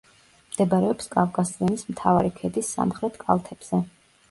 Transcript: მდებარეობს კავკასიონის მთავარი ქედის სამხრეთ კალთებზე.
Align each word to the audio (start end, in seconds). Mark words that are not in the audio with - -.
მდებარეობს 0.53 1.11
კავკასიონის 1.17 1.85
მთავარი 1.91 2.33
ქედის 2.41 2.73
სამხრეთ 2.81 3.23
კალთებზე. 3.27 3.85